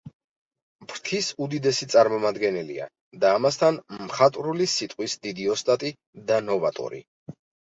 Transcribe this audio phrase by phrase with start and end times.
[0.91, 2.87] ფრთის უდიდესი წარმომადგენელია
[3.25, 5.93] და, ამასთან, მხატვრული სიტყვის დიდი ოსტატი
[6.33, 7.05] და ნოვატორი.